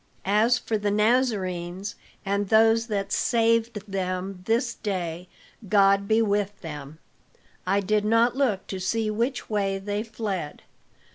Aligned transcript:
As 0.25 0.57
for 0.57 0.79
the 0.79 0.89
Nazarenes 0.89 1.93
and 2.25 2.49
those 2.49 2.87
that 2.87 3.11
saved 3.11 3.81
them 3.87 4.41
this 4.45 4.73
day, 4.73 5.29
God 5.69 6.07
be 6.07 6.23
with 6.23 6.59
them, 6.61 6.97
I 7.67 7.81
did 7.81 8.03
not 8.03 8.35
look 8.35 8.65
to 8.65 8.79
see 8.79 9.11
which 9.11 9.47
way 9.47 9.77
they 9.77 10.01
fled. 10.01 10.63